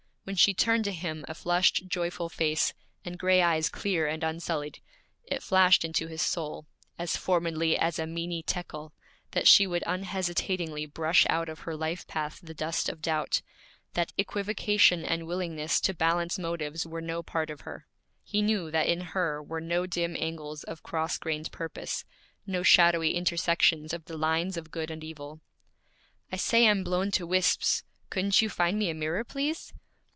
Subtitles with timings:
[0.23, 4.79] When she turned to him a flushed, joyful face, and gray eyes clear and unsullied,
[5.25, 8.93] it flashed into his soul, as formedly as a Mene Tekel,
[9.31, 13.41] that she would unhesitatingly brush out of her life path the dust of doubt;
[13.95, 17.87] that equivocation and willingness to balance motives were no part of her.
[18.23, 22.05] He knew that in her were no dim angles of cross grained purpose,
[22.47, 25.41] no shadowy intersections of the lines of good and evil.
[26.31, 29.73] 'I say I'm blown to wisps; couldn't you find me a mirror, please?'